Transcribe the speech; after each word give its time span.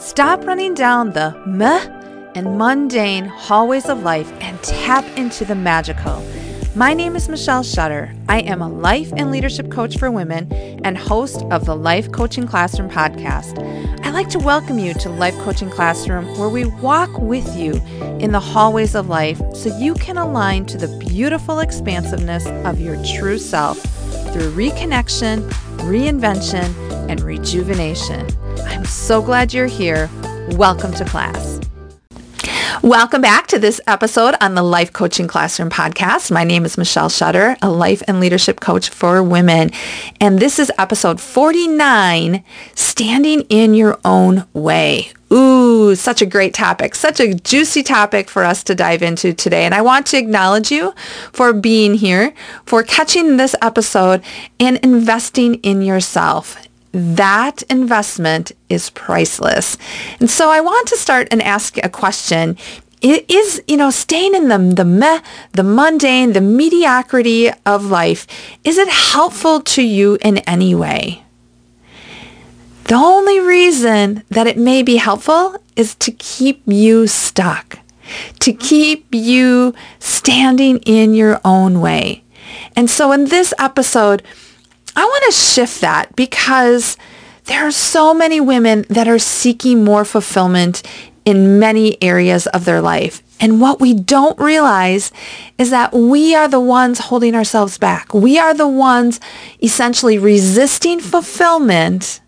Stop 0.00 0.46
running 0.46 0.72
down 0.72 1.10
the 1.10 1.38
meh 1.44 1.84
and 2.34 2.56
mundane 2.56 3.26
hallways 3.26 3.84
of 3.84 4.02
life 4.02 4.32
and 4.40 4.58
tap 4.62 5.04
into 5.18 5.44
the 5.44 5.54
magical. 5.54 6.26
My 6.74 6.94
name 6.94 7.16
is 7.16 7.28
Michelle 7.28 7.62
Shutter. 7.62 8.10
I 8.26 8.40
am 8.40 8.62
a 8.62 8.68
life 8.68 9.12
and 9.18 9.30
leadership 9.30 9.70
coach 9.70 9.98
for 9.98 10.10
women 10.10 10.50
and 10.84 10.96
host 10.96 11.42
of 11.50 11.66
the 11.66 11.76
Life 11.76 12.10
Coaching 12.12 12.46
Classroom 12.46 12.88
podcast. 12.88 13.58
I'd 14.02 14.14
like 14.14 14.30
to 14.30 14.38
welcome 14.38 14.78
you 14.78 14.94
to 14.94 15.10
Life 15.10 15.36
Coaching 15.40 15.68
Classroom, 15.68 16.24
where 16.38 16.48
we 16.48 16.64
walk 16.64 17.10
with 17.18 17.54
you 17.54 17.74
in 18.20 18.32
the 18.32 18.40
hallways 18.40 18.94
of 18.94 19.10
life 19.10 19.42
so 19.54 19.76
you 19.76 19.92
can 19.94 20.16
align 20.16 20.64
to 20.66 20.78
the 20.78 20.88
beautiful 20.96 21.58
expansiveness 21.58 22.46
of 22.64 22.80
your 22.80 22.96
true 23.04 23.38
self 23.38 23.78
through 24.32 24.50
reconnection, 24.52 25.46
reinvention, 25.80 26.74
and 27.10 27.20
rejuvenation. 27.20 28.26
I'm 28.66 28.84
so 28.84 29.22
glad 29.22 29.52
you're 29.52 29.66
here. 29.66 30.10
Welcome 30.50 30.92
to 30.94 31.04
class. 31.04 31.60
Welcome 32.82 33.20
back 33.20 33.46
to 33.48 33.58
this 33.58 33.80
episode 33.86 34.34
on 34.40 34.54
the 34.54 34.62
Life 34.62 34.92
Coaching 34.92 35.28
Classroom 35.28 35.68
podcast. 35.68 36.30
My 36.30 36.44
name 36.44 36.64
is 36.64 36.78
Michelle 36.78 37.10
Shutter, 37.10 37.56
a 37.60 37.70
life 37.70 38.02
and 38.08 38.20
leadership 38.20 38.60
coach 38.60 38.88
for 38.88 39.22
women. 39.22 39.70
And 40.20 40.38
this 40.38 40.58
is 40.58 40.72
episode 40.78 41.20
49, 41.20 42.42
Standing 42.74 43.42
in 43.50 43.74
Your 43.74 43.98
Own 44.04 44.46
Way. 44.54 45.12
Ooh, 45.32 45.94
such 45.94 46.22
a 46.22 46.26
great 46.26 46.54
topic, 46.54 46.94
such 46.94 47.20
a 47.20 47.34
juicy 47.34 47.82
topic 47.82 48.30
for 48.30 48.44
us 48.44 48.64
to 48.64 48.74
dive 48.74 49.02
into 49.02 49.34
today. 49.34 49.64
And 49.64 49.74
I 49.74 49.82
want 49.82 50.06
to 50.06 50.16
acknowledge 50.16 50.72
you 50.72 50.94
for 51.32 51.52
being 51.52 51.94
here, 51.94 52.32
for 52.64 52.82
catching 52.82 53.36
this 53.36 53.54
episode 53.60 54.24
and 54.58 54.78
investing 54.78 55.56
in 55.56 55.82
yourself 55.82 56.56
that 56.92 57.62
investment 57.62 58.52
is 58.68 58.90
priceless. 58.90 59.76
And 60.18 60.30
so 60.30 60.50
I 60.50 60.60
want 60.60 60.88
to 60.88 60.96
start 60.96 61.28
and 61.30 61.42
ask 61.42 61.76
a 61.78 61.88
question. 61.88 62.56
It 63.00 63.30
is, 63.30 63.62
you 63.66 63.76
know, 63.76 63.90
staying 63.90 64.34
in 64.34 64.48
the, 64.48 64.58
the 64.58 64.84
meh, 64.84 65.20
the 65.52 65.62
mundane, 65.62 66.32
the 66.32 66.40
mediocrity 66.40 67.50
of 67.64 67.86
life, 67.86 68.26
is 68.64 68.76
it 68.76 68.88
helpful 68.88 69.60
to 69.62 69.82
you 69.82 70.18
in 70.20 70.38
any 70.38 70.74
way? 70.74 71.22
The 72.84 72.96
only 72.96 73.38
reason 73.38 74.24
that 74.30 74.48
it 74.48 74.58
may 74.58 74.82
be 74.82 74.96
helpful 74.96 75.56
is 75.76 75.94
to 75.96 76.10
keep 76.10 76.62
you 76.66 77.06
stuck, 77.06 77.78
to 78.40 78.52
keep 78.52 79.06
you 79.14 79.74
standing 80.00 80.78
in 80.78 81.14
your 81.14 81.40
own 81.44 81.80
way. 81.80 82.24
And 82.74 82.90
so 82.90 83.12
in 83.12 83.26
this 83.26 83.54
episode, 83.58 84.22
I 84.96 85.04
want 85.04 85.24
to 85.26 85.40
shift 85.40 85.80
that 85.80 86.14
because 86.16 86.96
there 87.44 87.66
are 87.66 87.72
so 87.72 88.14
many 88.14 88.40
women 88.40 88.84
that 88.88 89.08
are 89.08 89.18
seeking 89.18 89.84
more 89.84 90.04
fulfillment 90.04 90.82
in 91.24 91.58
many 91.58 92.02
areas 92.02 92.46
of 92.48 92.64
their 92.64 92.80
life. 92.80 93.22
And 93.40 93.60
what 93.60 93.80
we 93.80 93.94
don't 93.94 94.38
realize 94.38 95.12
is 95.58 95.70
that 95.70 95.92
we 95.92 96.34
are 96.34 96.48
the 96.48 96.60
ones 96.60 96.98
holding 96.98 97.34
ourselves 97.34 97.78
back. 97.78 98.12
We 98.12 98.38
are 98.38 98.52
the 98.52 98.68
ones 98.68 99.20
essentially 99.62 100.18
resisting 100.18 101.00
fulfillment 101.00 102.20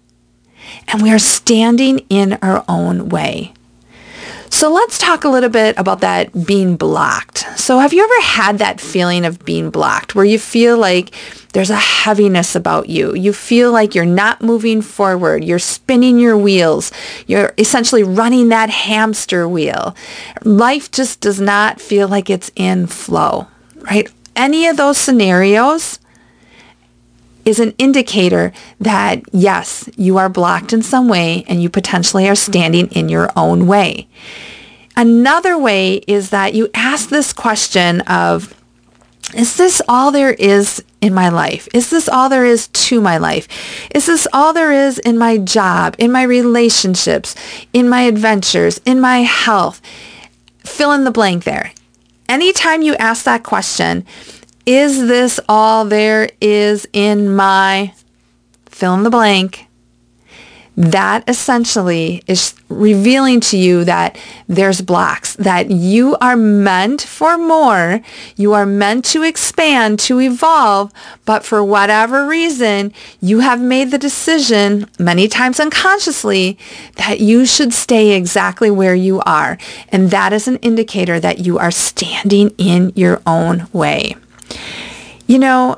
and 0.88 1.02
we 1.02 1.12
are 1.12 1.18
standing 1.18 2.00
in 2.08 2.38
our 2.42 2.64
own 2.68 3.08
way. 3.08 3.52
So 4.52 4.70
let's 4.70 4.98
talk 4.98 5.24
a 5.24 5.30
little 5.30 5.48
bit 5.48 5.76
about 5.78 6.02
that 6.02 6.46
being 6.46 6.76
blocked. 6.76 7.38
So 7.58 7.78
have 7.78 7.94
you 7.94 8.04
ever 8.04 8.26
had 8.26 8.58
that 8.58 8.82
feeling 8.82 9.24
of 9.24 9.42
being 9.46 9.70
blocked 9.70 10.14
where 10.14 10.26
you 10.26 10.38
feel 10.38 10.76
like 10.76 11.14
there's 11.54 11.70
a 11.70 11.76
heaviness 11.76 12.54
about 12.54 12.90
you? 12.90 13.14
You 13.14 13.32
feel 13.32 13.72
like 13.72 13.94
you're 13.94 14.04
not 14.04 14.42
moving 14.42 14.82
forward. 14.82 15.42
You're 15.42 15.58
spinning 15.58 16.18
your 16.18 16.36
wheels. 16.36 16.92
You're 17.26 17.54
essentially 17.56 18.02
running 18.02 18.50
that 18.50 18.68
hamster 18.68 19.48
wheel. 19.48 19.96
Life 20.44 20.92
just 20.92 21.22
does 21.22 21.40
not 21.40 21.80
feel 21.80 22.06
like 22.06 22.28
it's 22.28 22.50
in 22.54 22.86
flow, 22.86 23.48
right? 23.76 24.08
Any 24.36 24.66
of 24.66 24.76
those 24.76 24.98
scenarios 24.98 25.98
is 27.44 27.58
an 27.60 27.74
indicator 27.78 28.52
that 28.80 29.22
yes, 29.32 29.88
you 29.96 30.18
are 30.18 30.28
blocked 30.28 30.72
in 30.72 30.82
some 30.82 31.08
way 31.08 31.44
and 31.48 31.62
you 31.62 31.68
potentially 31.68 32.28
are 32.28 32.34
standing 32.34 32.86
in 32.88 33.08
your 33.08 33.30
own 33.36 33.66
way. 33.66 34.08
Another 34.96 35.58
way 35.58 35.96
is 36.06 36.30
that 36.30 36.54
you 36.54 36.68
ask 36.74 37.08
this 37.08 37.32
question 37.32 38.02
of, 38.02 38.54
is 39.34 39.56
this 39.56 39.80
all 39.88 40.12
there 40.12 40.34
is 40.34 40.84
in 41.00 41.14
my 41.14 41.30
life? 41.30 41.66
Is 41.72 41.88
this 41.88 42.08
all 42.08 42.28
there 42.28 42.44
is 42.44 42.68
to 42.68 43.00
my 43.00 43.16
life? 43.16 43.48
Is 43.94 44.06
this 44.06 44.28
all 44.32 44.52
there 44.52 44.72
is 44.72 44.98
in 44.98 45.16
my 45.16 45.38
job, 45.38 45.96
in 45.98 46.12
my 46.12 46.22
relationships, 46.22 47.34
in 47.72 47.88
my 47.88 48.02
adventures, 48.02 48.80
in 48.84 49.00
my 49.00 49.20
health? 49.20 49.80
Fill 50.58 50.92
in 50.92 51.04
the 51.04 51.10
blank 51.10 51.44
there. 51.44 51.72
Anytime 52.28 52.82
you 52.82 52.94
ask 52.96 53.24
that 53.24 53.42
question, 53.42 54.06
is 54.66 55.06
this 55.06 55.40
all 55.48 55.84
there 55.84 56.28
is 56.40 56.86
in 56.92 57.34
my 57.34 57.94
fill 58.66 58.94
in 58.94 59.02
the 59.02 59.10
blank? 59.10 59.66
That 60.74 61.28
essentially 61.28 62.22
is 62.26 62.54
revealing 62.70 63.40
to 63.40 63.58
you 63.58 63.84
that 63.84 64.16
there's 64.48 64.80
blocks, 64.80 65.36
that 65.36 65.70
you 65.70 66.16
are 66.22 66.36
meant 66.36 67.02
for 67.02 67.36
more. 67.36 68.00
You 68.36 68.54
are 68.54 68.64
meant 68.64 69.04
to 69.06 69.22
expand, 69.22 69.98
to 70.00 70.18
evolve, 70.18 70.90
but 71.26 71.44
for 71.44 71.62
whatever 71.62 72.26
reason, 72.26 72.94
you 73.20 73.40
have 73.40 73.60
made 73.60 73.90
the 73.90 73.98
decision, 73.98 74.88
many 74.98 75.28
times 75.28 75.60
unconsciously, 75.60 76.58
that 76.96 77.20
you 77.20 77.44
should 77.44 77.74
stay 77.74 78.16
exactly 78.16 78.70
where 78.70 78.94
you 78.94 79.20
are. 79.26 79.58
And 79.90 80.10
that 80.10 80.32
is 80.32 80.48
an 80.48 80.56
indicator 80.56 81.20
that 81.20 81.40
you 81.40 81.58
are 81.58 81.70
standing 81.70 82.54
in 82.56 82.94
your 82.96 83.20
own 83.26 83.68
way. 83.74 84.16
You 85.26 85.38
know, 85.38 85.76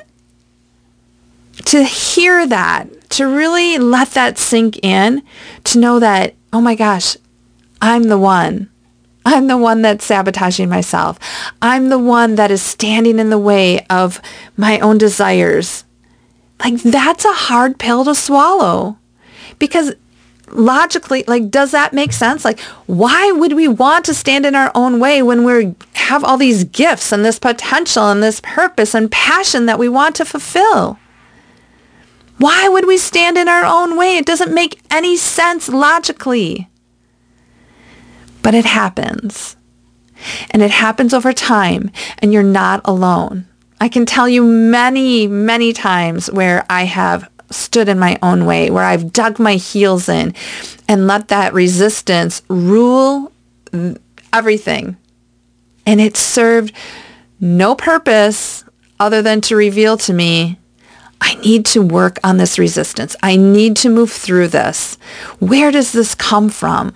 to 1.66 1.82
hear 1.82 2.46
that, 2.46 3.10
to 3.10 3.26
really 3.26 3.78
let 3.78 4.10
that 4.10 4.38
sink 4.38 4.84
in, 4.84 5.22
to 5.64 5.78
know 5.78 5.98
that, 5.98 6.34
oh 6.52 6.60
my 6.60 6.74
gosh, 6.74 7.16
I'm 7.80 8.04
the 8.04 8.18
one. 8.18 8.70
I'm 9.26 9.46
the 9.46 9.56
one 9.56 9.82
that's 9.82 10.04
sabotaging 10.04 10.68
myself. 10.68 11.18
I'm 11.62 11.88
the 11.88 11.98
one 11.98 12.34
that 12.34 12.50
is 12.50 12.62
standing 12.62 13.18
in 13.18 13.30
the 13.30 13.38
way 13.38 13.86
of 13.86 14.20
my 14.56 14.78
own 14.80 14.98
desires. 14.98 15.84
Like 16.60 16.82
that's 16.82 17.24
a 17.24 17.32
hard 17.32 17.78
pill 17.78 18.04
to 18.04 18.14
swallow 18.14 18.98
because 19.58 19.94
logically, 20.50 21.24
like, 21.26 21.50
does 21.50 21.70
that 21.72 21.92
make 21.92 22.12
sense? 22.12 22.44
Like, 22.44 22.60
why 22.86 23.32
would 23.32 23.52
we 23.54 23.68
want 23.68 24.04
to 24.06 24.14
stand 24.14 24.46
in 24.46 24.54
our 24.54 24.70
own 24.74 25.00
way 25.00 25.22
when 25.22 25.44
we 25.44 25.74
have 25.94 26.24
all 26.24 26.36
these 26.36 26.64
gifts 26.64 27.12
and 27.12 27.24
this 27.24 27.38
potential 27.38 28.10
and 28.10 28.22
this 28.22 28.40
purpose 28.42 28.94
and 28.94 29.10
passion 29.10 29.66
that 29.66 29.78
we 29.78 29.88
want 29.88 30.16
to 30.16 30.24
fulfill? 30.24 30.98
Why 32.38 32.68
would 32.68 32.86
we 32.86 32.98
stand 32.98 33.38
in 33.38 33.48
our 33.48 33.64
own 33.64 33.96
way? 33.96 34.16
It 34.16 34.26
doesn't 34.26 34.52
make 34.52 34.80
any 34.90 35.16
sense 35.16 35.68
logically. 35.68 36.68
But 38.42 38.54
it 38.54 38.64
happens. 38.64 39.56
And 40.50 40.62
it 40.62 40.70
happens 40.70 41.14
over 41.14 41.32
time, 41.32 41.90
and 42.18 42.32
you're 42.32 42.42
not 42.42 42.80
alone. 42.84 43.46
I 43.80 43.88
can 43.88 44.06
tell 44.06 44.28
you 44.28 44.42
many, 44.42 45.26
many 45.26 45.72
times 45.72 46.30
where 46.30 46.64
I 46.70 46.84
have 46.84 47.28
stood 47.54 47.88
in 47.88 47.98
my 47.98 48.18
own 48.22 48.44
way, 48.44 48.70
where 48.70 48.84
I've 48.84 49.12
dug 49.12 49.38
my 49.38 49.54
heels 49.54 50.08
in 50.08 50.34
and 50.88 51.06
let 51.06 51.28
that 51.28 51.54
resistance 51.54 52.42
rule 52.48 53.32
everything. 54.32 54.96
And 55.86 56.00
it 56.00 56.16
served 56.16 56.72
no 57.40 57.74
purpose 57.74 58.64
other 59.00 59.22
than 59.22 59.40
to 59.42 59.56
reveal 59.56 59.96
to 59.98 60.12
me, 60.12 60.58
I 61.20 61.34
need 61.36 61.66
to 61.66 61.82
work 61.82 62.18
on 62.22 62.36
this 62.36 62.58
resistance. 62.58 63.16
I 63.22 63.36
need 63.36 63.76
to 63.78 63.88
move 63.88 64.10
through 64.10 64.48
this. 64.48 64.96
Where 65.38 65.70
does 65.70 65.92
this 65.92 66.14
come 66.14 66.48
from? 66.50 66.94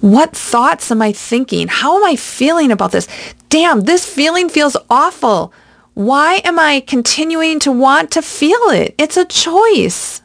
What 0.00 0.36
thoughts 0.36 0.90
am 0.90 1.02
I 1.02 1.12
thinking? 1.12 1.68
How 1.68 1.96
am 1.96 2.04
I 2.04 2.16
feeling 2.16 2.70
about 2.70 2.92
this? 2.92 3.08
Damn, 3.48 3.80
this 3.82 4.04
feeling 4.04 4.48
feels 4.48 4.76
awful. 4.88 5.52
Why 5.96 6.42
am 6.44 6.58
I 6.58 6.80
continuing 6.80 7.58
to 7.60 7.72
want 7.72 8.10
to 8.10 8.20
feel 8.20 8.68
it? 8.68 8.94
It's 8.98 9.16
a 9.16 9.24
choice. 9.24 10.20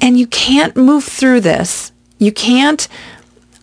And 0.00 0.18
you 0.18 0.26
can't 0.26 0.74
move 0.74 1.04
through 1.04 1.42
this. 1.42 1.92
You 2.18 2.32
can't 2.32 2.88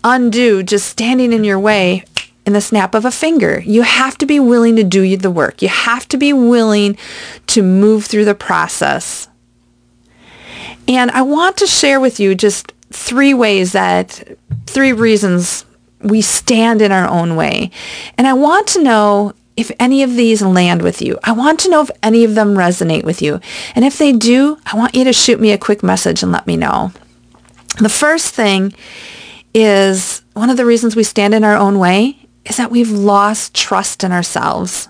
undo 0.01 0.63
just 0.63 0.87
standing 0.87 1.33
in 1.33 1.43
your 1.43 1.59
way 1.59 2.05
in 2.45 2.53
the 2.53 2.61
snap 2.61 2.95
of 2.95 3.03
a 3.03 3.11
finger. 3.11 3.61
You 3.65 3.81
have 3.81 4.17
to 4.19 4.25
be 4.25 4.39
willing 4.39 4.77
to 4.77 4.83
do 4.85 5.17
the 5.17 5.29
work. 5.29 5.61
You 5.61 5.67
have 5.67 6.07
to 6.07 6.17
be 6.17 6.31
willing 6.31 6.95
to 7.47 7.61
move 7.61 8.05
through 8.05 8.23
the 8.23 8.33
process. 8.33 9.27
And 10.87 11.11
I 11.11 11.23
want 11.23 11.57
to 11.57 11.67
share 11.67 11.99
with 11.99 12.21
you 12.21 12.33
just 12.33 12.71
three 12.93 13.33
ways 13.33 13.73
that, 13.73 14.37
three 14.67 14.93
reasons 14.93 15.65
we 16.03 16.21
stand 16.21 16.81
in 16.81 16.92
our 16.92 17.07
own 17.07 17.36
way. 17.36 17.71
And 18.18 18.27
I 18.27 18.33
want 18.33 18.68
to 18.69 18.83
know 18.83 19.33
if 19.57 19.71
any 19.80 20.03
of 20.03 20.15
these 20.15 20.42
land 20.42 20.81
with 20.81 21.01
you. 21.01 21.19
I 21.24 21.33
want 21.33 21.59
to 21.62 21.69
know 21.69 21.81
if 21.81 21.92
any 22.01 22.24
of 22.24 22.36
them 22.36 22.56
resonate 22.56 23.03
with 23.03 23.21
you. 23.21 23.39
And 23.75 23.86
if 23.86 23.98
they 23.98 24.12
do, 24.12 24.57
I 24.65 24.77
want 24.77 24.95
you 24.95 25.03
to 25.03 25.13
shoot 25.13 25.39
me 25.39 25.51
a 25.51 25.57
quick 25.57 25.83
message 25.83 26.24
and 26.24 26.31
let 26.31 26.48
me 26.48 26.57
know. 26.57 26.92
The 27.80 27.89
first 27.89 28.33
thing 28.33 28.74
is 29.53 30.21
one 30.33 30.50
of 30.50 30.57
the 30.57 30.65
reasons 30.65 30.95
we 30.95 31.03
stand 31.03 31.33
in 31.33 31.44
our 31.44 31.56
own 31.56 31.80
way 31.80 32.18
is 32.45 32.57
that 32.57 32.71
we've 32.71 32.92
lost 32.92 33.53
trust 33.53 34.03
in 34.03 34.12
ourselves. 34.12 34.88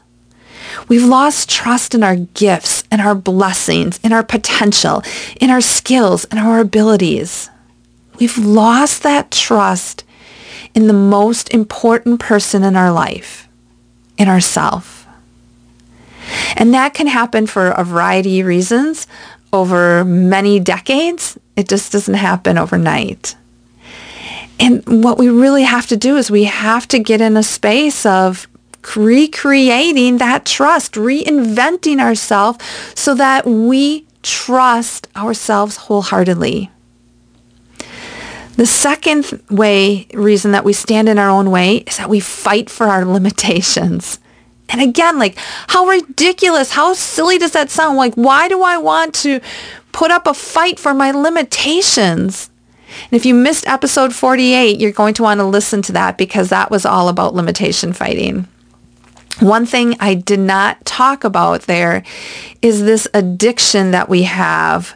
We've 0.88 1.04
lost 1.04 1.50
trust 1.50 1.96
in 1.96 2.04
our 2.04 2.16
gifts 2.16 2.84
and 2.92 3.02
our 3.02 3.16
blessings, 3.16 4.00
in 4.04 4.13
our 4.13 4.24
potential, 4.24 5.04
in 5.40 5.50
our 5.50 5.62
skills 5.62 6.24
and 6.25 6.40
our 6.40 6.60
abilities. 6.60 7.50
We've 8.19 8.38
lost 8.38 9.04
that 9.04 9.31
trust 9.31 10.06
in 10.73 10.88
the 10.88 10.94
most 10.94 11.53
important 11.53 12.19
person 12.19 12.63
in 12.63 12.75
our 12.75 12.91
life, 12.91 13.47
in 14.18 14.27
ourself. 14.27 15.06
And 16.56 16.73
that 16.73 16.94
can 16.94 17.07
happen 17.07 17.47
for 17.47 17.69
a 17.69 17.83
variety 17.83 18.39
of 18.39 18.47
reasons 18.47 19.07
over 19.51 20.06
many 20.06 20.59
decades. 20.59 21.38
It 21.56 21.68
just 21.68 21.91
doesn't 21.91 22.13
happen 22.13 22.57
overnight. 22.57 23.35
And 24.59 25.03
what 25.03 25.18
we 25.18 25.29
really 25.29 25.63
have 25.63 25.88
to 25.88 25.97
do 25.97 26.18
is 26.18 26.29
we 26.29 26.44
have 26.45 26.88
to 26.89 27.00
get 27.00 27.19
in 27.19 27.35
a 27.35 27.44
space 27.44 28.06
of 28.06 28.47
recreating 28.95 30.17
that 30.19 30.45
trust, 30.45 30.94
reinventing 30.94 32.00
ourselves 32.00 32.63
so 32.95 33.15
that 33.15 33.45
we 33.45 34.06
trust 34.21 35.07
ourselves 35.15 35.77
wholeheartedly. 35.77 36.69
The 38.62 38.68
second 38.68 39.42
way, 39.50 40.06
reason 40.13 40.52
that 40.52 40.63
we 40.63 40.74
stand 40.74 41.10
in 41.10 41.18
our 41.18 41.31
own 41.31 41.50
way 41.50 41.78
is 41.78 41.98
that 41.98 42.12
we 42.12 42.19
fight 42.19 42.69
for 42.69 42.86
our 42.86 43.04
limitations. 43.04 44.19
And 44.69 44.80
again, 44.80 45.18
like 45.18 45.36
how 45.66 45.88
ridiculous, 45.88 46.69
how 46.69 46.94
silly 46.94 47.40
does 47.40 47.54
that 47.54 47.72
sound? 47.72 47.98
Like, 47.98 48.13
why 48.13 48.48
do 48.50 48.62
I 48.62 48.78
want 48.78 49.16
to 49.16 49.40
put 49.94 50.12
up 50.12 50.28
a 50.28 50.36
fight 50.36 50.78
for 50.80 50.94
my 50.94 51.10
limitations? 51.10 52.52
And 53.06 53.13
if 53.13 53.25
you 53.25 53.34
missed 53.34 53.66
episode 53.66 54.13
48, 54.13 54.80
you're 54.80 54.92
going 54.92 55.16
to 55.16 55.24
want 55.24 55.40
to 55.40 55.46
listen 55.46 55.81
to 55.81 55.94
that 55.94 56.19
because 56.19 56.50
that 56.50 56.69
was 56.69 56.86
all 56.86 57.10
about 57.10 57.34
limitation 57.34 57.94
fighting. 57.94 58.48
One 59.40 59.66
thing 59.66 59.96
I 60.00 60.13
did 60.13 60.40
not 60.40 60.86
talk 60.86 61.24
about 61.24 61.62
there 61.63 62.04
is 62.62 62.84
this 62.84 63.08
addiction 63.16 63.90
that 63.90 64.08
we 64.08 64.22
have 64.22 64.96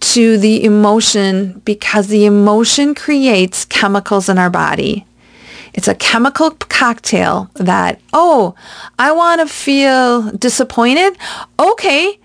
to 0.00 0.38
the 0.38 0.64
emotion 0.64 1.60
because 1.64 2.08
the 2.08 2.24
emotion 2.24 2.94
creates 2.94 3.64
chemicals 3.64 4.28
in 4.28 4.38
our 4.38 4.50
body. 4.50 5.04
It's 5.74 5.88
a 5.88 5.94
chemical 5.94 6.50
cocktail 6.50 7.50
that, 7.54 8.00
oh, 8.12 8.54
I 8.98 9.12
want 9.12 9.40
to 9.40 9.46
feel 9.46 10.32
disappointed. 10.32 11.16
Okay, 11.58 12.18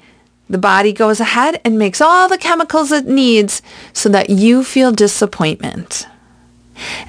the 0.49 0.57
body 0.57 0.93
goes 0.93 1.19
ahead 1.19 1.61
and 1.65 1.77
makes 1.77 2.01
all 2.01 2.27
the 2.27 2.37
chemicals 2.37 2.91
it 2.91 3.05
needs 3.05 3.61
so 3.91 4.09
that 4.09 4.29
you 4.29 4.63
feel 4.63 4.91
disappointment. 4.91 6.07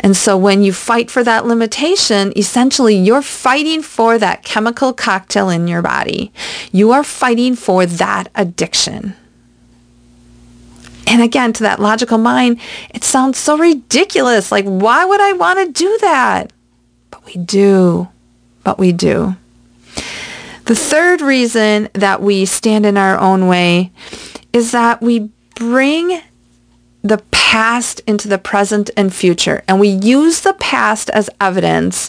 And 0.00 0.16
so 0.16 0.36
when 0.36 0.62
you 0.62 0.72
fight 0.72 1.10
for 1.10 1.24
that 1.24 1.46
limitation, 1.46 2.32
essentially 2.36 2.94
you're 2.94 3.22
fighting 3.22 3.82
for 3.82 4.18
that 4.18 4.44
chemical 4.44 4.92
cocktail 4.92 5.48
in 5.48 5.66
your 5.68 5.82
body. 5.82 6.32
You 6.72 6.92
are 6.92 7.04
fighting 7.04 7.56
for 7.56 7.86
that 7.86 8.28
addiction. 8.34 9.14
And 11.06 11.22
again, 11.22 11.52
to 11.54 11.62
that 11.64 11.80
logical 11.80 12.18
mind, 12.18 12.60
it 12.92 13.04
sounds 13.04 13.38
so 13.38 13.58
ridiculous. 13.58 14.50
Like, 14.50 14.64
why 14.64 15.04
would 15.04 15.20
I 15.20 15.32
want 15.34 15.58
to 15.60 15.72
do 15.72 15.98
that? 16.00 16.52
But 17.10 17.24
we 17.26 17.34
do. 17.34 18.08
But 18.62 18.78
we 18.78 18.92
do. 18.92 19.36
The 20.64 20.74
third 20.74 21.20
reason 21.20 21.90
that 21.92 22.22
we 22.22 22.46
stand 22.46 22.86
in 22.86 22.96
our 22.96 23.18
own 23.18 23.48
way 23.48 23.92
is 24.52 24.72
that 24.72 25.02
we 25.02 25.30
bring 25.56 26.22
the 27.02 27.22
past 27.30 28.00
into 28.06 28.28
the 28.28 28.38
present 28.38 28.88
and 28.96 29.14
future. 29.14 29.62
And 29.68 29.78
we 29.78 29.88
use 29.88 30.40
the 30.40 30.54
past 30.54 31.10
as 31.10 31.28
evidence 31.38 32.08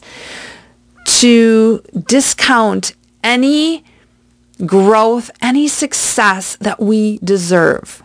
to 1.06 1.83
discount 2.07 2.95
any 3.21 3.83
growth, 4.65 5.30
any 5.42 5.68
success 5.68 6.56
that 6.62 6.80
we 6.80 7.18
deserve. 7.19 8.01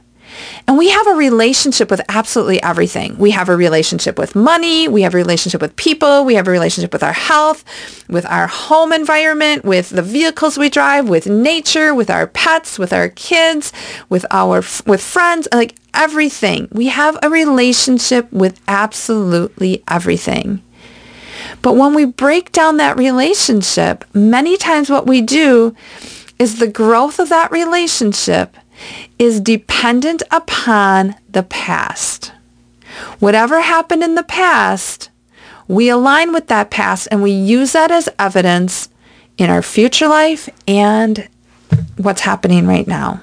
And 0.66 0.78
we 0.78 0.90
have 0.90 1.06
a 1.06 1.14
relationship 1.14 1.90
with 1.90 2.00
absolutely 2.08 2.62
everything. 2.62 3.16
We 3.18 3.30
have 3.32 3.48
a 3.48 3.56
relationship 3.56 4.18
with 4.18 4.34
money. 4.34 4.88
We 4.88 5.02
have 5.02 5.14
a 5.14 5.16
relationship 5.16 5.60
with 5.60 5.74
people. 5.76 6.24
We 6.24 6.34
have 6.34 6.46
a 6.46 6.50
relationship 6.50 6.92
with 6.92 7.02
our 7.02 7.12
health, 7.12 7.64
with 8.08 8.24
our 8.26 8.46
home 8.46 8.92
environment, 8.92 9.64
with 9.64 9.90
the 9.90 10.02
vehicles 10.02 10.58
we 10.58 10.70
drive, 10.70 11.08
with 11.08 11.26
nature, 11.26 11.94
with 11.94 12.10
our 12.10 12.26
pets, 12.26 12.78
with 12.78 12.92
our 12.92 13.08
kids, 13.08 13.72
with 14.08 14.24
our, 14.30 14.62
with 14.86 15.02
friends, 15.02 15.48
like 15.52 15.74
everything. 15.94 16.68
We 16.72 16.86
have 16.88 17.18
a 17.22 17.30
relationship 17.30 18.32
with 18.32 18.60
absolutely 18.68 19.82
everything. 19.88 20.62
But 21.62 21.76
when 21.76 21.94
we 21.94 22.04
break 22.04 22.52
down 22.52 22.76
that 22.78 22.96
relationship, 22.96 24.04
many 24.14 24.56
times 24.56 24.88
what 24.88 25.06
we 25.06 25.20
do 25.20 25.74
is 26.38 26.58
the 26.58 26.68
growth 26.68 27.18
of 27.18 27.28
that 27.28 27.50
relationship 27.50 28.56
is 29.18 29.40
dependent 29.40 30.22
upon 30.30 31.14
the 31.28 31.42
past. 31.42 32.32
Whatever 33.18 33.60
happened 33.60 34.02
in 34.02 34.14
the 34.14 34.22
past, 34.22 35.10
we 35.68 35.88
align 35.88 36.32
with 36.32 36.48
that 36.48 36.70
past 36.70 37.08
and 37.10 37.22
we 37.22 37.30
use 37.30 37.72
that 37.72 37.90
as 37.90 38.08
evidence 38.18 38.88
in 39.38 39.50
our 39.50 39.62
future 39.62 40.08
life 40.08 40.48
and 40.66 41.28
what's 41.96 42.22
happening 42.22 42.66
right 42.66 42.86
now. 42.86 43.22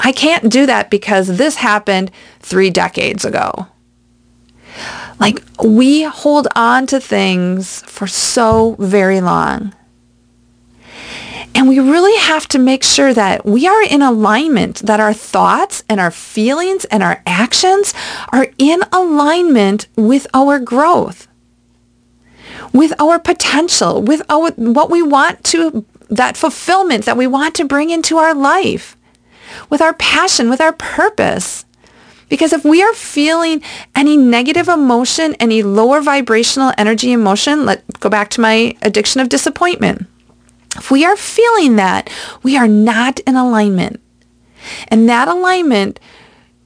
I 0.00 0.12
can't 0.12 0.50
do 0.50 0.66
that 0.66 0.90
because 0.90 1.38
this 1.38 1.56
happened 1.56 2.10
three 2.40 2.70
decades 2.70 3.24
ago. 3.24 3.66
Like 5.18 5.42
we 5.62 6.02
hold 6.02 6.46
on 6.54 6.86
to 6.88 7.00
things 7.00 7.82
for 7.82 8.06
so 8.06 8.76
very 8.78 9.20
long. 9.20 9.74
And 11.54 11.68
we 11.68 11.80
really 11.80 12.16
have 12.20 12.46
to 12.48 12.58
make 12.58 12.84
sure 12.84 13.12
that 13.14 13.44
we 13.44 13.66
are 13.66 13.82
in 13.82 14.02
alignment, 14.02 14.76
that 14.80 15.00
our 15.00 15.12
thoughts 15.12 15.82
and 15.88 15.98
our 16.00 16.10
feelings 16.10 16.84
and 16.86 17.02
our 17.02 17.22
actions 17.26 17.94
are 18.32 18.48
in 18.58 18.80
alignment 18.92 19.88
with 19.96 20.26
our 20.34 20.58
growth, 20.58 21.26
with 22.72 22.92
our 23.00 23.18
potential, 23.18 24.02
with 24.02 24.22
our, 24.28 24.50
what 24.52 24.90
we 24.90 25.02
want 25.02 25.42
to, 25.44 25.84
that 26.08 26.36
fulfillment 26.36 27.04
that 27.06 27.16
we 27.16 27.26
want 27.26 27.54
to 27.56 27.64
bring 27.64 27.90
into 27.90 28.18
our 28.18 28.34
life, 28.34 28.96
with 29.68 29.80
our 29.80 29.94
passion, 29.94 30.50
with 30.50 30.60
our 30.60 30.72
purpose. 30.72 31.64
Because 32.28 32.52
if 32.52 32.62
we 32.62 32.82
are 32.82 32.92
feeling 32.92 33.62
any 33.96 34.16
negative 34.16 34.68
emotion, 34.68 35.34
any 35.40 35.62
lower 35.62 36.02
vibrational 36.02 36.72
energy 36.76 37.10
emotion, 37.10 37.64
let 37.64 38.00
go 38.00 38.10
back 38.10 38.28
to 38.30 38.40
my 38.42 38.76
addiction 38.82 39.20
of 39.22 39.30
disappointment 39.30 40.06
if 40.76 40.90
we 40.90 41.04
are 41.04 41.16
feeling 41.16 41.76
that, 41.76 42.10
we 42.42 42.56
are 42.56 42.68
not 42.68 43.20
in 43.20 43.36
alignment. 43.36 44.00
And 44.88 45.08
that 45.08 45.28
alignment 45.28 45.98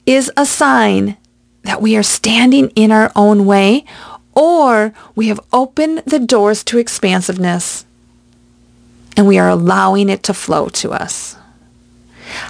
is 0.05 0.31
a 0.35 0.45
sign 0.45 1.17
that 1.63 1.81
we 1.81 1.95
are 1.95 2.03
standing 2.03 2.69
in 2.71 2.91
our 2.91 3.11
own 3.15 3.45
way 3.45 3.85
or 4.35 4.93
we 5.15 5.27
have 5.27 5.39
opened 5.53 5.99
the 6.05 6.19
doors 6.19 6.63
to 6.65 6.77
expansiveness 6.77 7.85
and 9.15 9.27
we 9.27 9.37
are 9.37 9.49
allowing 9.49 10.09
it 10.09 10.23
to 10.23 10.33
flow 10.33 10.67
to 10.69 10.91
us. 10.91 11.37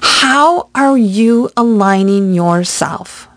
How 0.02 0.70
are 0.74 0.98
you 0.98 1.50
aligning 1.58 2.34
yourself 2.34 3.28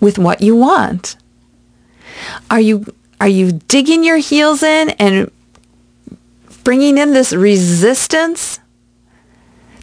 with 0.00 0.18
what 0.18 0.40
you 0.40 0.54
want? 0.56 1.16
Are 2.50 2.60
you 2.60 2.94
are 3.20 3.28
you 3.28 3.52
digging 3.66 4.04
your 4.04 4.18
heels 4.18 4.62
in 4.62 4.90
and 4.90 5.30
bringing 6.66 6.98
in 6.98 7.12
this 7.12 7.32
resistance 7.32 8.58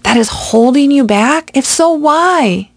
that 0.04 0.18
is 0.18 0.28
holding 0.28 0.92
you 0.92 1.06
back? 1.06 1.50
If 1.56 1.64
so, 1.64 1.94
why? 1.94 2.72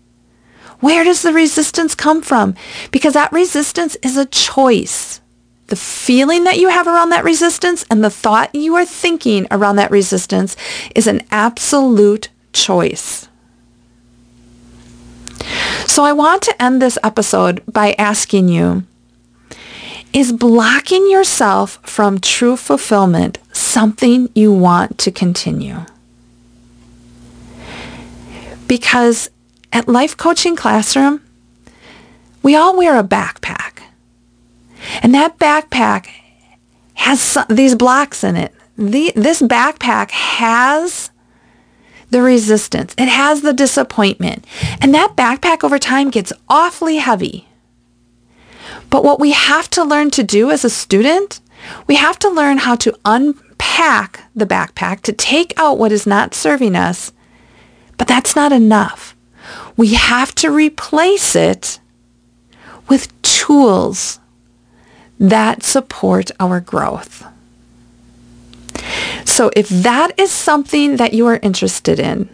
Where 0.78 1.02
does 1.02 1.22
the 1.22 1.32
resistance 1.32 1.96
come 1.96 2.22
from? 2.22 2.54
Because 2.92 3.14
that 3.14 3.32
resistance 3.32 3.96
is 4.04 4.16
a 4.16 4.24
choice. 4.24 5.20
The 5.66 5.74
feeling 5.74 6.44
that 6.44 6.60
you 6.60 6.68
have 6.68 6.86
around 6.86 7.10
that 7.10 7.24
resistance 7.24 7.84
and 7.90 8.04
the 8.04 8.08
thought 8.08 8.54
you 8.54 8.76
are 8.76 8.84
thinking 8.84 9.48
around 9.50 9.74
that 9.74 9.90
resistance 9.90 10.56
is 10.94 11.08
an 11.08 11.22
absolute 11.32 12.28
choice. 12.52 13.28
So 15.88 16.04
I 16.04 16.12
want 16.12 16.42
to 16.42 16.62
end 16.62 16.80
this 16.80 16.96
episode 17.02 17.60
by 17.66 17.96
asking 17.98 18.50
you, 18.50 18.84
is 20.16 20.32
blocking 20.32 21.10
yourself 21.10 21.78
from 21.82 22.18
true 22.18 22.56
fulfillment 22.56 23.38
something 23.52 24.30
you 24.34 24.50
want 24.50 24.96
to 24.96 25.12
continue? 25.12 25.84
Because 28.66 29.30
at 29.72 29.86
Life 29.86 30.16
Coaching 30.16 30.56
Classroom, 30.56 31.22
we 32.42 32.56
all 32.56 32.76
wear 32.76 32.98
a 32.98 33.04
backpack. 33.04 33.82
And 35.02 35.14
that 35.14 35.38
backpack 35.38 36.08
has 36.94 37.20
some, 37.20 37.44
these 37.50 37.74
blocks 37.74 38.24
in 38.24 38.36
it 38.36 38.54
the, 38.76 39.12
this 39.16 39.42
backpack 39.42 40.10
has 40.10 41.10
the 42.10 42.22
resistance, 42.22 42.94
it 42.96 43.08
has 43.08 43.42
the 43.42 43.52
disappointment. 43.52 44.46
And 44.80 44.94
that 44.94 45.16
backpack 45.16 45.64
over 45.64 45.78
time 45.78 46.10
gets 46.10 46.32
awfully 46.48 46.96
heavy. 46.96 47.48
But 48.96 49.04
what 49.04 49.20
we 49.20 49.32
have 49.32 49.68
to 49.72 49.84
learn 49.84 50.10
to 50.12 50.22
do 50.22 50.50
as 50.50 50.64
a 50.64 50.70
student, 50.70 51.40
we 51.86 51.96
have 51.96 52.18
to 52.20 52.30
learn 52.30 52.56
how 52.56 52.76
to 52.76 52.98
unpack 53.04 54.22
the 54.34 54.46
backpack, 54.46 55.02
to 55.02 55.12
take 55.12 55.52
out 55.58 55.76
what 55.76 55.92
is 55.92 56.06
not 56.06 56.32
serving 56.32 56.74
us. 56.74 57.12
But 57.98 58.08
that's 58.08 58.34
not 58.34 58.52
enough. 58.52 59.14
We 59.76 59.92
have 59.92 60.34
to 60.36 60.50
replace 60.50 61.36
it 61.36 61.78
with 62.88 63.12
tools 63.20 64.18
that 65.20 65.62
support 65.62 66.30
our 66.40 66.60
growth. 66.60 67.22
So 69.26 69.50
if 69.54 69.68
that 69.68 70.18
is 70.18 70.30
something 70.30 70.96
that 70.96 71.12
you 71.12 71.26
are 71.26 71.38
interested 71.42 72.00
in, 72.00 72.30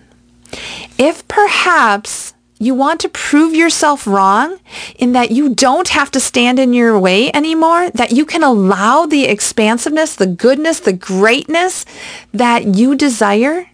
if 0.96 1.26
perhaps 1.26 2.34
you 2.62 2.74
want 2.74 3.00
to 3.00 3.08
prove 3.08 3.54
yourself 3.54 4.06
wrong 4.06 4.58
in 4.96 5.12
that 5.12 5.30
you 5.30 5.54
don't 5.54 5.88
have 5.88 6.10
to 6.12 6.20
stand 6.20 6.58
in 6.58 6.72
your 6.72 6.98
way 6.98 7.32
anymore, 7.32 7.90
that 7.90 8.12
you 8.12 8.24
can 8.24 8.42
allow 8.42 9.06
the 9.06 9.24
expansiveness, 9.24 10.14
the 10.14 10.26
goodness, 10.26 10.80
the 10.80 10.92
greatness 10.92 11.84
that 12.32 12.76
you 12.76 12.94
desire, 12.94 13.68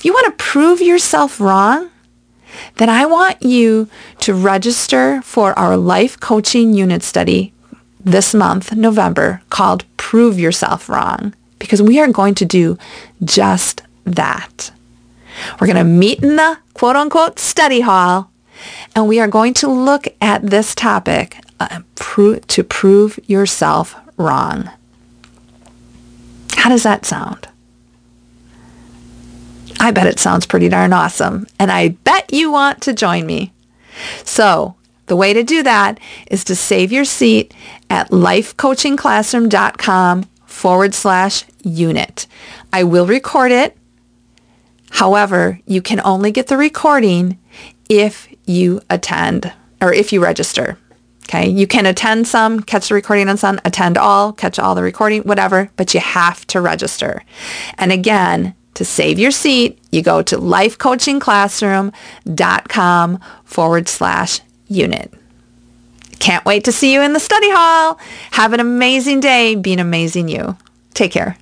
if 0.00 0.06
you 0.06 0.14
want 0.14 0.26
to 0.26 0.42
prove 0.42 0.80
yourself 0.80 1.38
wrong, 1.38 1.90
then 2.76 2.88
I 2.88 3.04
want 3.04 3.42
you 3.42 3.86
to 4.20 4.32
register 4.32 5.20
for 5.22 5.56
our 5.58 5.76
life 5.76 6.18
coaching 6.18 6.72
unit 6.72 7.02
study 7.02 7.52
this 8.02 8.32
month, 8.32 8.74
November, 8.74 9.42
called 9.50 9.84
Prove 9.98 10.38
Yourself 10.38 10.88
Wrong, 10.88 11.34
because 11.58 11.82
we 11.82 12.00
are 12.00 12.08
going 12.08 12.34
to 12.36 12.46
do 12.46 12.78
just 13.22 13.82
that. 14.04 14.72
We're 15.60 15.66
going 15.66 15.76
to 15.76 15.84
meet 15.84 16.22
in 16.22 16.36
the 16.36 16.58
quote 16.74 16.96
unquote 16.96 17.38
study 17.38 17.80
hall 17.80 18.30
and 18.94 19.08
we 19.08 19.18
are 19.20 19.28
going 19.28 19.54
to 19.54 19.68
look 19.68 20.06
at 20.20 20.42
this 20.42 20.74
topic 20.74 21.38
uh, 21.58 21.80
pro- 21.94 22.38
to 22.38 22.62
prove 22.64 23.18
yourself 23.26 23.96
wrong. 24.16 24.68
How 26.56 26.68
does 26.68 26.82
that 26.82 27.06
sound? 27.06 27.48
I 29.78 29.92
bet 29.92 30.06
it 30.06 30.18
sounds 30.18 30.46
pretty 30.46 30.68
darn 30.68 30.92
awesome. 30.92 31.46
And 31.58 31.72
I 31.72 31.88
bet 31.88 32.30
you 32.32 32.52
want 32.52 32.82
to 32.82 32.92
join 32.92 33.24
me. 33.24 33.54
So 34.24 34.74
the 35.06 35.16
way 35.16 35.32
to 35.32 35.42
do 35.42 35.62
that 35.62 35.98
is 36.30 36.44
to 36.44 36.54
save 36.54 36.92
your 36.92 37.06
seat 37.06 37.54
at 37.88 38.10
lifecoachingclassroom.com 38.10 40.24
forward 40.44 40.92
slash 40.94 41.44
unit. 41.62 42.26
I 42.72 42.84
will 42.84 43.06
record 43.06 43.50
it. 43.52 43.76
However, 44.90 45.58
you 45.66 45.80
can 45.80 46.00
only 46.04 46.30
get 46.30 46.48
the 46.48 46.56
recording 46.56 47.38
if 47.88 48.28
you 48.46 48.80
attend 48.90 49.52
or 49.80 49.92
if 49.92 50.12
you 50.12 50.22
register. 50.22 50.76
Okay. 51.24 51.48
You 51.48 51.66
can 51.66 51.86
attend 51.86 52.26
some, 52.26 52.60
catch 52.60 52.88
the 52.88 52.94
recording 52.94 53.28
on 53.28 53.36
some, 53.36 53.60
attend 53.64 53.96
all, 53.96 54.32
catch 54.32 54.58
all 54.58 54.74
the 54.74 54.82
recording, 54.82 55.22
whatever, 55.22 55.70
but 55.76 55.94
you 55.94 56.00
have 56.00 56.44
to 56.48 56.60
register. 56.60 57.22
And 57.78 57.92
again, 57.92 58.54
to 58.74 58.84
save 58.84 59.20
your 59.20 59.30
seat, 59.30 59.78
you 59.92 60.02
go 60.02 60.22
to 60.22 60.36
lifecoachingclassroom.com 60.36 63.20
forward 63.44 63.88
slash 63.88 64.40
unit. 64.66 65.14
Can't 66.18 66.44
wait 66.44 66.64
to 66.64 66.72
see 66.72 66.92
you 66.92 67.00
in 67.00 67.12
the 67.12 67.20
study 67.20 67.50
hall. 67.50 68.00
Have 68.32 68.52
an 68.52 68.60
amazing 68.60 69.20
day 69.20 69.54
Be 69.54 69.72
an 69.72 69.78
amazing 69.78 70.28
you. 70.28 70.56
Take 70.94 71.12
care. 71.12 71.36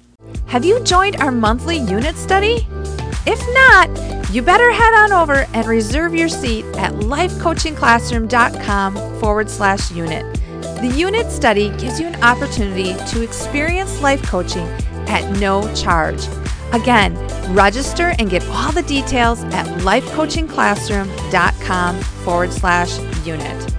Have 0.47 0.65
you 0.65 0.81
joined 0.85 1.17
our 1.17 1.33
monthly 1.33 1.79
unit 1.79 2.17
study? 2.17 2.67
If 3.31 3.47
not, 3.53 3.91
you 4.31 4.41
better 4.41 4.73
head 4.73 4.95
on 4.95 5.13
over 5.13 5.47
and 5.53 5.67
reserve 5.67 6.15
your 6.15 6.31
seat 6.31 6.65
at 6.79 6.95
lifecoachingclassroom.com 6.95 9.21
forward 9.21 9.51
slash 9.51 9.91
unit. 9.91 10.25
The 10.81 10.91
unit 10.97 11.31
study 11.31 11.69
gives 11.77 12.01
you 12.01 12.07
an 12.07 12.23
opportunity 12.23 12.95
to 12.95 13.23
experience 13.23 14.01
life 14.01 14.23
coaching 14.23 14.67
at 15.09 15.31
no 15.39 15.71
charge. 15.75 16.27
Again, 16.73 17.19
register 17.55 18.15
and 18.19 18.31
get 18.31 18.43
all 18.49 18.73
the 18.73 18.85
details 18.85 19.45
at 19.45 19.67
lifecoachingclassroom.com 19.83 22.01
forward 22.01 22.51
slash 22.51 22.99
unit. 23.27 23.75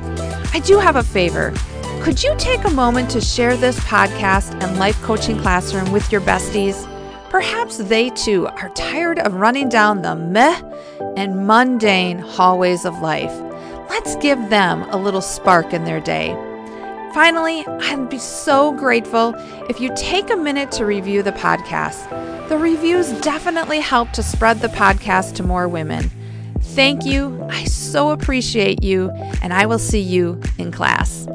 I 0.53 0.60
do 0.60 0.77
have 0.77 0.96
a 0.96 1.01
favor. 1.01 1.56
Could 2.03 2.22
you 2.22 2.36
take 2.38 2.65
a 2.65 2.70
moment 2.70 3.10
to 3.10 3.20
share 3.20 3.58
this 3.58 3.79
podcast 3.79 4.53
and 4.63 4.77
Life 4.77 5.01
Coaching 5.01 5.39
Classroom 5.39 5.91
with 5.91 6.12
your 6.12 6.22
besties? 6.22 6.86
Perhaps 7.30 7.78
they 7.78 8.10
too 8.10 8.48
are 8.48 8.70
tired 8.70 9.20
of 9.20 9.36
running 9.36 9.70
down 9.70 10.02
the 10.02 10.16
meh 10.16 10.62
and 11.16 11.46
mundane 11.46 12.20
hallways 12.20 12.86
of 12.86 13.00
life. 13.00 13.32
Let's 13.90 14.16
give 14.18 14.50
them 14.50 14.84
a 14.90 14.98
little 14.98 15.22
spark 15.22 15.74
in 15.74 15.84
their 15.84 16.00
day. 16.00 16.34
Finally, 17.14 17.66
I'd 17.68 18.10
be 18.10 18.20
so 18.20 18.72
grateful 18.72 19.34
if 19.70 19.80
you 19.80 19.92
take 19.96 20.30
a 20.30 20.36
minute 20.36 20.72
to 20.74 20.86
review 20.86 21.24
the 21.24 21.32
podcast. 21.32 22.08
The 22.50 22.58
reviews 22.58 23.12
definitely 23.22 23.80
help 23.80 24.12
to 24.12 24.24
spread 24.24 24.60
the 24.60 24.68
podcast 24.68 25.36
to 25.36 25.44
more 25.44 25.68
women. 25.68 26.12
Thank 26.62 27.06
you. 27.06 27.46
I 27.50 27.64
so 27.64 28.12
appreciate 28.12 28.84
you, 28.84 29.10
and 29.42 29.54
I 29.54 29.66
will 29.66 29.80
see 29.80 30.02
you 30.02 30.40
in 30.58 30.72
class. 30.72 31.28